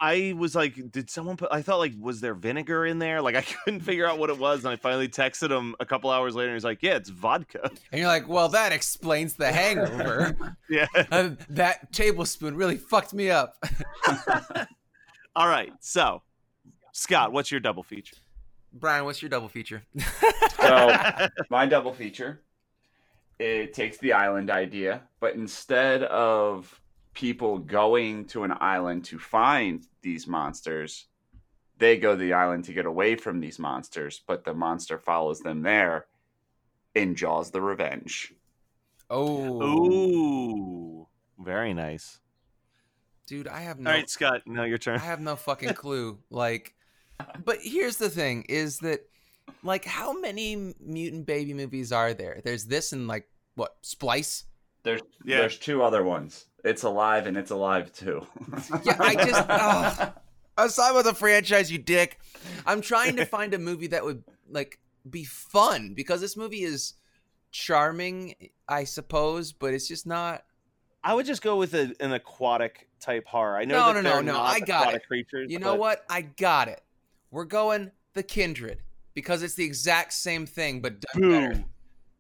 [0.02, 1.50] I was like, did someone put?
[1.52, 3.22] I thought like, was there vinegar in there?
[3.22, 6.10] Like I couldn't figure out what it was, and I finally texted him a couple
[6.10, 6.50] hours later.
[6.50, 7.70] and He's like, yeah, it's vodka.
[7.92, 10.56] And you're like, well, that explains the hangover.
[10.70, 13.62] yeah, uh, that tablespoon really fucked me up.
[15.40, 15.72] All right.
[15.80, 16.22] So,
[16.92, 17.34] Scott, hmm.
[17.34, 18.18] what's your double feature?
[18.74, 19.84] Brian, what's your double feature?
[20.62, 20.96] so,
[21.50, 22.42] my double feature
[23.40, 26.82] it takes the island idea, but instead of
[27.14, 31.08] people going to an island to find these monsters,
[31.78, 35.40] they go to the island to get away from these monsters, but the monster follows
[35.40, 36.08] them there
[36.96, 38.34] in Jaws the Revenge.
[39.10, 39.64] Oh.
[39.64, 41.08] Ooh.
[41.40, 42.20] Very nice.
[43.30, 44.96] Dude, I have no All right, Scott, now your turn.
[44.96, 46.18] I have no fucking clue.
[46.32, 46.74] like
[47.46, 49.02] but here's the thing is that
[49.64, 52.42] like how many mutant baby movies are there?
[52.44, 54.46] There's this and like what, Splice?
[54.82, 55.42] There's yeah.
[55.42, 56.46] there's two other ones.
[56.64, 58.26] It's alive and it's alive too.
[58.84, 60.14] yeah, I just oh,
[60.66, 62.20] aside with the franchise, you dick.
[62.66, 66.96] I'm trying to find a movie that would like be fun because this movie is
[67.52, 68.34] charming,
[68.68, 70.44] I suppose, but it's just not.
[71.04, 73.58] I would just go with a, an aquatic type horror.
[73.58, 73.94] I know.
[73.94, 74.40] No, no, no, no.
[74.40, 75.06] I got it.
[75.08, 75.66] Creatures, you but...
[75.66, 76.04] know what?
[76.10, 76.82] I got it.
[77.32, 78.82] We're going the Kindred
[79.14, 81.32] because it's the exact same thing, but done Boom.
[81.32, 81.64] better.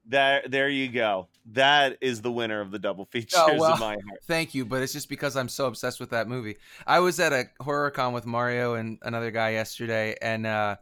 [0.05, 1.27] There, there you go.
[1.51, 4.19] That is the winner of the double oh, features oh, well, in my heart.
[4.27, 6.57] Thank you, but it's just because I'm so obsessed with that movie.
[6.87, 10.77] I was at a horror con with Mario and another guy yesterday, and uh,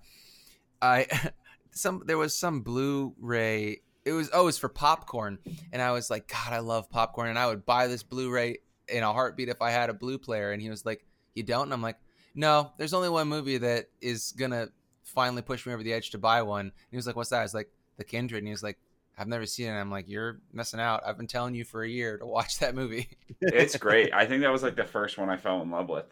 [0.82, 1.08] I
[1.72, 3.82] some there was some Blu-ray.
[4.08, 5.38] It was oh, it was for popcorn,
[5.72, 8.58] and I was like, God, I love popcorn, and I would buy this Blu-ray
[8.90, 10.52] in a heartbeat if I had a Blue player.
[10.52, 11.64] And he was like, You don't?
[11.64, 11.98] And I'm like,
[12.36, 14.70] No, there's only one movie that is gonna
[15.04, 16.66] finally push me over the edge to buy one.
[16.68, 17.40] And he was like, What's that?
[17.40, 18.40] I was like, The Kindred.
[18.40, 18.78] And he was like,
[19.20, 19.72] I've never seen it.
[19.72, 21.02] I'm like, you're missing out.
[21.04, 23.10] I've been telling you for a year to watch that movie.
[23.42, 24.14] it's great.
[24.14, 26.06] I think that was like the first one I fell in love with.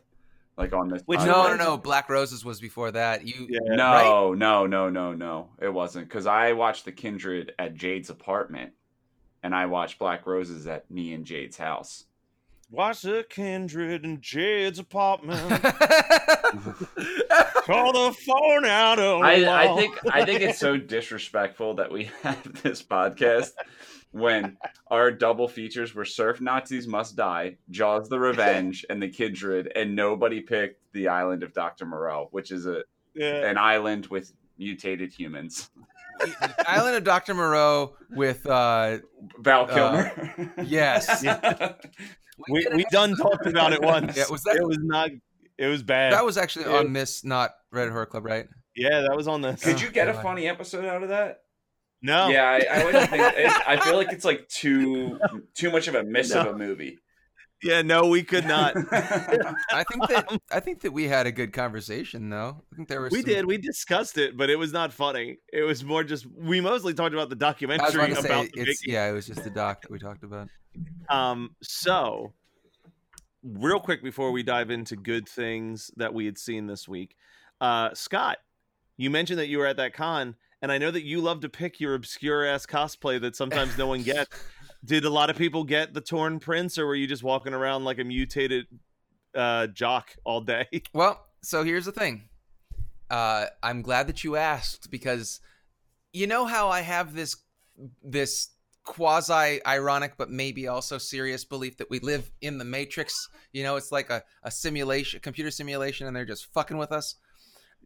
[0.57, 1.01] Like on this.
[1.05, 1.77] Which no, no, no.
[1.77, 3.27] Black Roses was before that.
[3.27, 3.75] You yeah.
[3.75, 3.83] no,
[4.31, 4.37] right?
[4.37, 5.49] no, no, no, no.
[5.61, 8.71] It wasn't because I watched The Kindred at Jade's apartment,
[9.43, 12.05] and I watched Black Roses at me and Jade's house.
[12.71, 15.39] Watch the kindred in Jade's apartment.
[17.63, 18.97] Call the phone out.
[18.97, 19.21] of.
[19.21, 23.51] I, I think I think it's so disrespectful that we have this podcast
[24.15, 24.55] when
[24.87, 29.93] our double features were Surf Nazis Must Die, Jaws the Revenge, and the Kindred, and
[29.93, 31.85] nobody picked the island of Dr.
[31.85, 33.45] Moreau, which is a yeah.
[33.45, 35.69] an island with mutated humans.
[36.65, 37.33] Island of Dr.
[37.33, 38.99] Moreau with uh,
[39.39, 40.49] Val Kilmer.
[40.57, 41.21] Uh, yes.
[41.23, 41.73] Yeah.
[42.49, 44.17] We we done talked about it once.
[44.17, 44.57] Yeah, was that?
[44.57, 45.09] It was not.
[45.57, 46.11] It was bad.
[46.11, 48.47] That was actually on Miss Not Red Horror Club, right?
[48.75, 49.63] Yeah, that was on this.
[49.63, 51.44] Could you get a funny episode out of that?
[52.05, 52.29] No.
[52.29, 53.23] Yeah, I, I wouldn't think.
[53.67, 55.19] I feel like it's like too
[55.55, 56.41] too much of a miss no.
[56.41, 56.99] of a movie.
[57.63, 58.75] Yeah, no, we could not.
[58.91, 62.61] I think that I think that we had a good conversation though.
[62.71, 63.29] I think there was We some...
[63.29, 63.45] did.
[63.47, 65.37] We discussed it, but it was not funny.
[65.51, 69.13] It was more just we mostly talked about the documentary about say, the Yeah, it
[69.13, 70.47] was just the doc that we talked about.
[71.09, 72.33] Um so
[73.41, 77.15] real quick before we dive into good things that we had seen this week.
[77.59, 78.37] Uh Scott,
[78.95, 81.49] you mentioned that you were at that con and I know that you love to
[81.49, 84.35] pick your obscure ass cosplay that sometimes no one gets.
[84.83, 87.85] Did a lot of people get the torn prince, or were you just walking around
[87.85, 88.65] like a mutated
[89.33, 90.67] uh, jock all day?
[90.93, 92.29] Well, so here's the thing.
[93.09, 95.39] Uh, I'm glad that you asked because
[96.13, 97.35] you know how I have this
[98.03, 98.49] this
[98.85, 103.75] quasi ironic but maybe also serious belief that we live in the matrix you know
[103.77, 107.15] it's like a, a simulation computer simulation and they're just fucking with us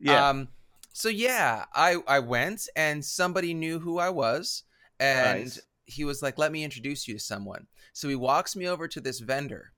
[0.02, 0.50] yeah um
[0.94, 4.64] so yeah i i went and somebody knew who i was
[5.00, 8.68] and nice he was like, "Let me introduce you to someone." So he walks me
[8.68, 9.74] over to this vendor,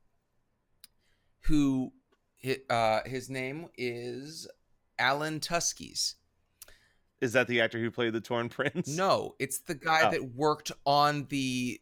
[1.41, 1.93] who,
[2.69, 4.47] uh, his name is
[4.99, 6.15] Alan Tuskies.
[7.21, 8.87] Is that the actor who played the Torn Prince?
[8.87, 10.11] No, it's the guy oh.
[10.11, 11.81] that worked on the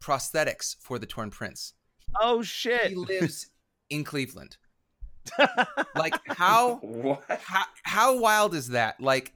[0.00, 1.74] prosthetics for the Torn Prince.
[2.20, 2.88] Oh shit!
[2.88, 3.50] He lives
[3.90, 4.56] in Cleveland.
[5.94, 9.00] Like how, how how wild is that?
[9.00, 9.32] Like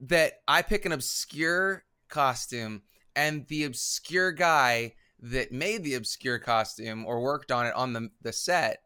[0.00, 2.82] that I pick an obscure costume
[3.14, 8.10] and the obscure guy that made the obscure costume or worked on it on the
[8.22, 8.82] the set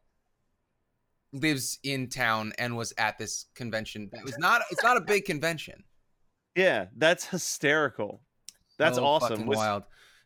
[1.33, 4.11] lives in town and was at this convention.
[4.13, 5.85] It was not it's not a big convention.
[6.55, 8.21] Yeah, that's hysterical.
[8.79, 9.47] That's oh, awesome.
[9.47, 9.83] Was, wild.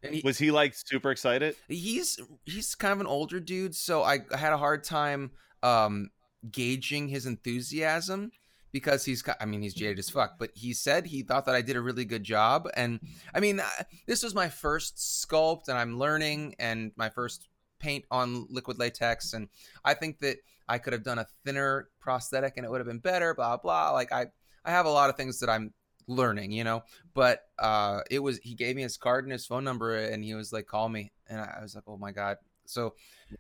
[0.09, 1.57] He, was he like super excited?
[1.69, 6.11] He's he's kind of an older dude, so I, I had a hard time um
[6.51, 8.31] gauging his enthusiasm
[8.73, 11.63] because he's I mean he's jaded as fuck, but he said he thought that I
[11.63, 13.01] did a really good job and
[13.35, 13.69] I mean uh,
[14.07, 19.33] this was my first sculpt and I'm learning and my first paint on liquid latex
[19.33, 19.49] and
[19.85, 22.99] I think that I could have done a thinner prosthetic and it would have been
[22.99, 24.27] better blah blah like I
[24.65, 25.73] I have a lot of things that I'm
[26.07, 26.83] learning, you know.
[27.15, 30.35] But uh it was he gave me his card and his phone number and he
[30.35, 32.37] was like call me and I was like oh my god.
[32.67, 32.95] So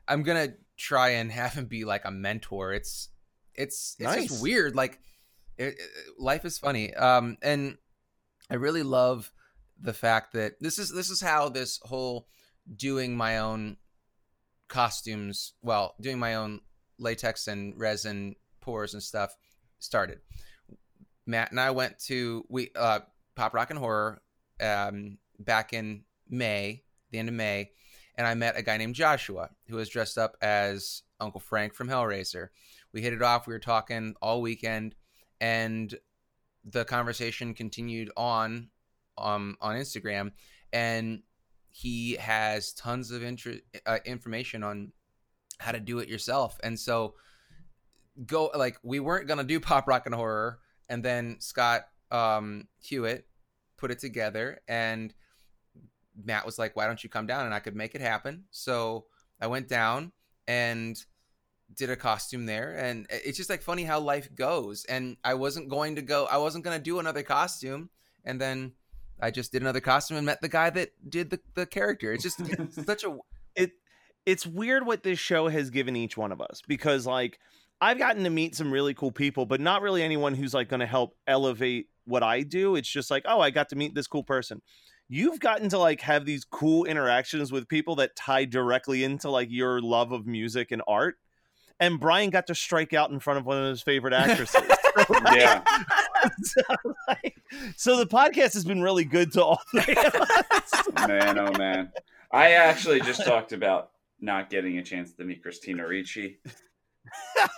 [0.06, 2.72] I'm going to try and have him be like a mentor.
[2.72, 3.10] It's
[3.54, 4.28] it's it's nice.
[4.28, 5.00] just weird like
[5.58, 5.80] it, it,
[6.18, 6.94] life is funny.
[6.94, 7.76] Um, and
[8.48, 9.32] I really love
[9.80, 12.28] the fact that this is this is how this whole
[12.74, 13.76] doing my own
[14.68, 16.60] costumes, well, doing my own
[16.98, 19.36] latex and resin pours and stuff
[19.78, 20.20] started.
[21.26, 23.00] Matt and I went to we uh,
[23.34, 24.22] Pop Rock and Horror
[24.60, 27.72] um, back in May, the end of May,
[28.18, 31.88] and I met a guy named Joshua who was dressed up as Uncle Frank from
[31.88, 32.48] Hellraiser.
[32.92, 33.46] We hit it off.
[33.46, 34.96] We were talking all weekend,
[35.40, 35.94] and
[36.64, 38.70] the conversation continued on
[39.16, 40.32] um, on Instagram,
[40.72, 41.22] and
[41.70, 44.92] he has tons of inter- uh, information on
[45.60, 46.58] how to do it yourself.
[46.64, 47.14] And so,
[48.26, 53.28] go like we weren't gonna do pop rock and horror, and then Scott um, Hewitt
[53.76, 55.14] put it together, and
[56.24, 58.44] Matt was like, "Why don't you come down?" And I could make it happen.
[58.50, 59.06] So
[59.40, 60.12] I went down
[60.46, 61.02] and
[61.74, 62.74] did a costume there.
[62.76, 64.84] And it's just like funny how life goes.
[64.86, 67.90] And i wasn't going to go i wasn't going to do another costume.
[68.24, 68.72] And then
[69.20, 72.12] i just did another costume and met the guy that did the, the character.
[72.12, 73.16] It's just it's such a
[73.54, 73.72] it
[74.26, 77.38] it's weird what this show has given each one of us because like
[77.80, 80.80] i've gotten to meet some really cool people but not really anyone who's like going
[80.80, 82.76] to help elevate what i do.
[82.76, 84.62] It's just like oh i got to meet this cool person
[85.08, 89.48] you've gotten to like have these cool interactions with people that tie directly into like
[89.50, 91.16] your love of music and art
[91.80, 94.60] and Brian got to strike out in front of one of his favorite actresses.
[95.32, 95.62] yeah.
[96.42, 96.60] so,
[97.06, 97.36] like,
[97.76, 100.72] so, the podcast has been really good to all three of us.
[101.06, 101.92] Man, oh man.
[102.32, 103.90] I actually just talked about
[104.20, 106.40] not getting a chance to meet Christina Ricci.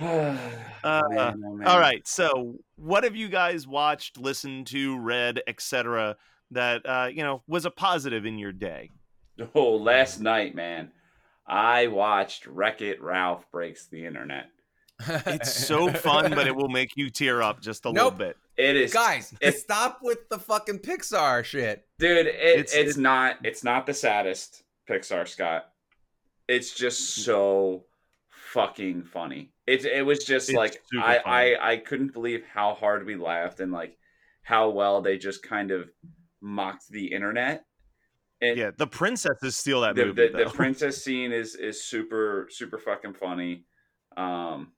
[0.00, 0.36] uh,
[0.82, 2.06] man, oh all right.
[2.08, 6.16] So, what have you guys watched, listened to, read, etc.,
[6.50, 8.90] that uh, you know was a positive in your day?
[9.54, 10.90] Oh, last night, man.
[11.46, 14.50] I watched Wreck It Ralph Breaks the Internet.
[15.08, 18.18] it's so fun, but it will make you tear up just a nope.
[18.18, 18.36] little bit.
[18.56, 19.32] It is, guys.
[19.40, 22.26] It, stop with the fucking Pixar shit, dude.
[22.26, 25.68] It, it's, it's, it's not it's not the saddest Pixar, Scott.
[26.48, 27.84] It's just so
[28.30, 29.52] fucking funny.
[29.66, 33.70] It it was just like I, I I couldn't believe how hard we laughed and
[33.70, 33.96] like
[34.42, 35.88] how well they just kind of
[36.40, 37.64] mocked the internet
[38.40, 40.28] and yeah, the princesses steal that the, movie.
[40.28, 43.64] The, the, princess scene is is super super fucking funny.
[44.16, 44.72] Um,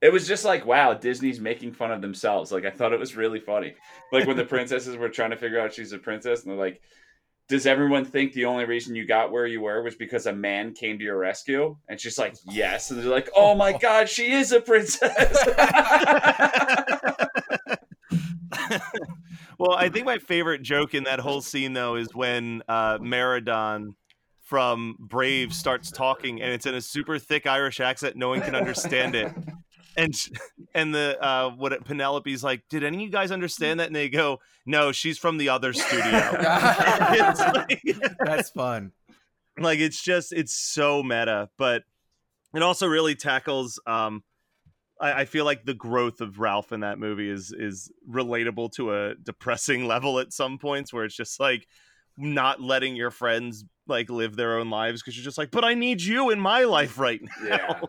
[0.00, 2.50] it was just like wow, Disney's making fun of themselves.
[2.50, 3.74] Like I thought it was really funny.
[4.12, 6.80] Like when the princesses were trying to figure out she's a princess, and they're like,
[7.48, 10.74] "Does everyone think the only reason you got where you were was because a man
[10.74, 14.32] came to your rescue?" And she's like, "Yes." And they're like, "Oh my god, she
[14.32, 15.36] is a princess."
[19.60, 23.86] Well, I think my favorite joke in that whole scene though is when uh, Merida
[24.40, 28.16] from Brave starts talking, and it's in a super thick Irish accent.
[28.16, 29.30] No one can understand it.
[29.98, 30.14] And
[30.74, 33.88] and the uh, what it, Penelope's like, did any of you guys understand that?
[33.88, 36.08] And they go, no, she's from the other studio.
[36.42, 37.82] like,
[38.24, 38.92] That's fun.
[39.58, 41.82] Like it's just it's so meta, but
[42.54, 44.24] it also really tackles um,
[45.00, 48.94] I, I feel like the growth of Ralph in that movie is is relatable to
[48.94, 51.66] a depressing level at some points where it's just like
[52.16, 55.74] not letting your friends like live their own lives because you're just like, but I
[55.74, 57.48] need you in my life right now.
[57.48, 57.80] Yeah.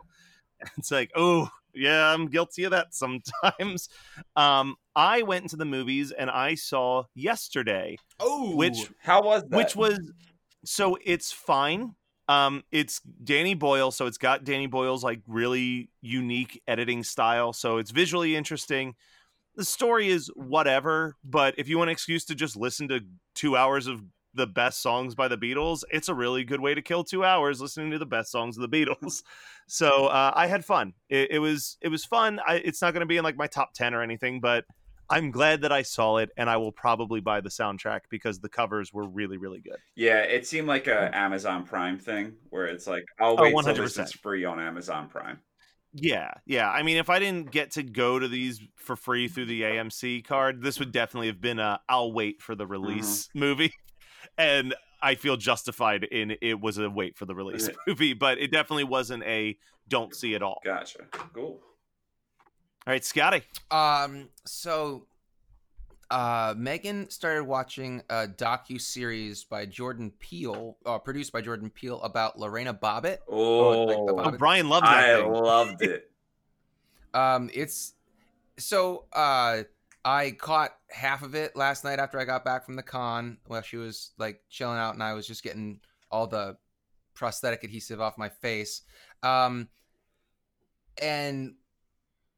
[0.77, 3.89] It's like, oh yeah, I'm guilty of that sometimes.
[4.35, 7.97] Um, I went into the movies and I saw yesterday.
[8.19, 9.57] Oh, which how was that?
[9.57, 9.99] Which was
[10.63, 11.95] so it's fine.
[12.31, 17.77] Um, it's Danny Boyle, so it's got Danny Boyle's like really unique editing style, so
[17.77, 18.95] it's visually interesting.
[19.57, 23.01] The story is whatever, but if you want an excuse to just listen to
[23.35, 24.01] two hours of
[24.33, 27.59] the best songs by the Beatles, it's a really good way to kill two hours
[27.59, 29.23] listening to the best songs of the Beatles.
[29.67, 30.93] so uh, I had fun.
[31.09, 32.39] It, it, was it was fun.
[32.47, 34.63] I, it's not going to be in like my top ten or anything, but
[35.11, 38.49] I'm glad that I saw it, and I will probably buy the soundtrack because the
[38.49, 39.77] covers were really, really good.
[39.95, 43.61] Yeah, it seemed like a Amazon Prime thing where it's like, I'll oh, wait oh,
[43.61, 45.39] till this is free on Amazon Prime.
[45.93, 46.69] Yeah, yeah.
[46.69, 50.23] I mean, if I didn't get to go to these for free through the AMC
[50.25, 53.39] card, this would definitely have been a "I'll wait for the release" mm-hmm.
[53.39, 53.73] movie,
[54.37, 58.51] and I feel justified in it was a wait for the release movie, but it
[58.51, 60.61] definitely wasn't a don't see it all.
[60.63, 60.99] Gotcha.
[61.33, 61.59] Cool.
[62.87, 63.43] All right, Scotty.
[63.69, 65.05] Um, so
[66.09, 72.01] uh, Megan started watching a docu series by Jordan Peele, uh, produced by Jordan Peele,
[72.01, 73.19] about Lorena Bobbitt.
[73.29, 74.33] Oh, like Bobbitt.
[74.33, 75.15] oh Brian loved that.
[75.15, 75.31] I thing.
[75.31, 76.11] loved it.
[77.13, 77.93] um, it's
[78.57, 79.61] so uh,
[80.03, 83.37] I caught half of it last night after I got back from the con.
[83.45, 86.57] While she was like chilling out, and I was just getting all the
[87.13, 88.81] prosthetic adhesive off my face.
[89.21, 89.69] Um,
[91.01, 91.53] and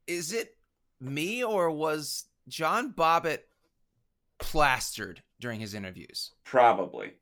[0.06, 0.56] is it
[1.00, 3.40] me or was John Bobbitt
[4.38, 6.32] plastered during his interviews.
[6.44, 7.12] Probably.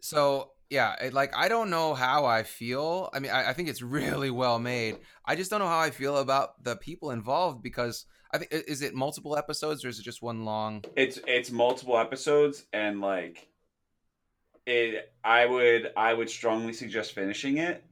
[0.00, 3.10] So yeah, it, like I don't know how I feel.
[3.12, 4.98] I mean, I, I, think it's really well made.
[5.24, 8.82] I just don't know how I feel about the people involved because I think is
[8.82, 10.84] it multiple episodes or is it just one long?
[10.96, 13.46] It's it's multiple episodes and like
[14.66, 15.12] it.
[15.22, 17.84] I would I would strongly suggest finishing it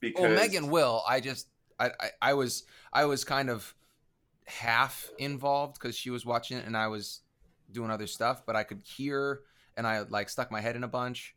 [0.00, 1.02] because well, Megan will.
[1.08, 1.48] I just
[1.78, 3.74] I, I, I was I was kind of
[4.46, 7.20] half involved because she was watching it and I was
[7.70, 9.40] doing other stuff, but I could hear
[9.76, 11.34] and I like stuck my head in a bunch.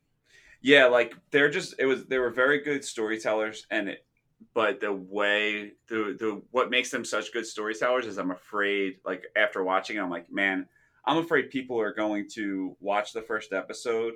[0.62, 4.06] Yeah, like they're just it was they were very good storytellers and it
[4.54, 9.26] but the way the the what makes them such good storytellers is I'm afraid like
[9.36, 10.68] after watching it, I'm like, man,
[11.06, 14.14] I'm afraid people are going to watch the first episode,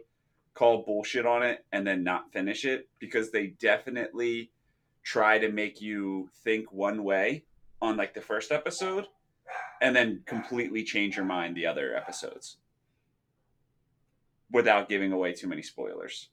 [0.53, 4.51] call bullshit on it, and then not finish it because they definitely
[5.04, 7.43] try to make you think one way
[7.82, 9.08] on like the first episode
[9.82, 12.58] and then completely change your mind the other episodes
[14.51, 16.30] without giving away too many spoilers.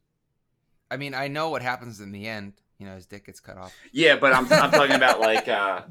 [0.90, 2.54] I mean, I know what happens in the end.
[2.78, 3.74] You know, his dick gets cut off.
[3.92, 5.82] Yeah, but I'm I'm talking about like uh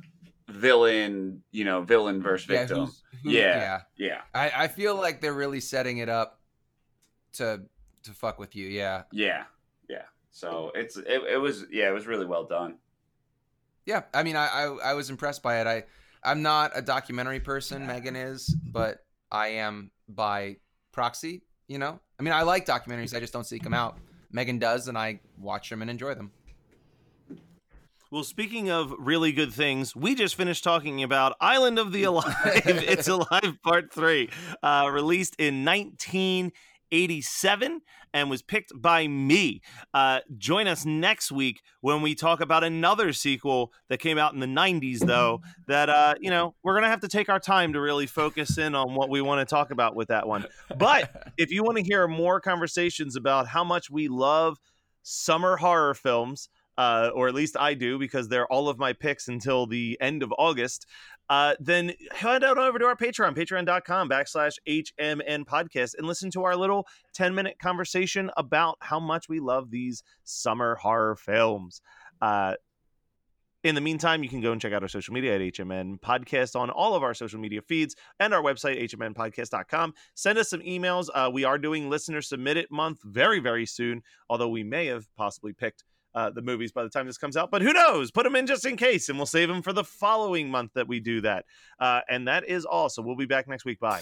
[0.48, 2.92] villain, you know, villain versus victim.
[3.24, 4.08] Yeah, yeah, yeah.
[4.08, 4.22] yeah.
[4.34, 6.40] I, I feel like they're really setting it up
[7.34, 7.62] to
[8.04, 8.68] to fuck with you.
[8.68, 9.04] Yeah.
[9.12, 9.44] Yeah.
[10.32, 10.40] Yeah.
[10.40, 12.76] So it's it, it was yeah, it was really well done.
[13.86, 15.68] Yeah, I mean, I, I, I was impressed by it.
[15.68, 15.84] I
[16.24, 17.88] I'm not a documentary person.
[17.88, 20.58] Megan is, but I am by
[20.92, 21.44] proxy.
[21.68, 23.16] You know, I mean, I like documentaries.
[23.16, 23.98] I just don't seek them out.
[24.32, 26.32] Megan does, and I watch them and enjoy them.
[28.12, 32.34] Well, speaking of really good things, we just finished talking about Island of the Alive.
[32.66, 34.30] it's Alive Part 3,
[34.64, 36.52] uh, released in 19-
[36.92, 37.82] 87
[38.14, 39.62] and was picked by me.
[39.94, 44.40] Uh, join us next week when we talk about another sequel that came out in
[44.40, 47.74] the 90s, though, that, uh, you know, we're going to have to take our time
[47.74, 50.46] to really focus in on what we want to talk about with that one.
[50.78, 54.58] But if you want to hear more conversations about how much we love
[55.04, 59.28] summer horror films, uh, or at least I do because they're all of my picks
[59.28, 60.86] until the end of August
[61.30, 66.44] uh, then head on over to our Patreon, patreon.com backslash HMN podcast, and listen to
[66.44, 71.82] our little 10 minute conversation about how much we love these summer horror films.
[72.22, 72.56] Uh,
[73.64, 76.58] in the meantime, you can go and check out our social media at HMN Podcast
[76.58, 79.94] on all of our social media feeds and our website, hmnpodcast.com.
[80.16, 81.10] Send us some emails.
[81.14, 85.52] Uh, we are doing listener submitted month very, very soon, although we may have possibly
[85.52, 85.84] picked
[86.16, 87.52] uh, the movies by the time this comes out.
[87.52, 88.12] But who knows?
[88.12, 90.88] Put them in just in case, and we'll save them for the following month that
[90.88, 91.46] we do that.
[91.80, 92.90] Uh, and that is all.
[92.90, 93.80] So we'll be back next week.
[93.80, 94.02] Bye.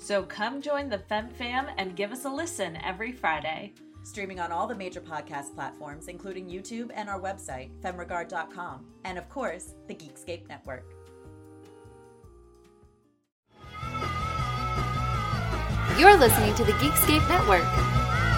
[0.00, 3.74] So come join the Fem Fam and give us a listen every Friday.
[4.02, 9.28] Streaming on all the major podcast platforms, including YouTube and our website, femregard.com, and of
[9.28, 10.94] course, the Geekscape Network.
[15.98, 18.29] You're listening to the Geekscape Network.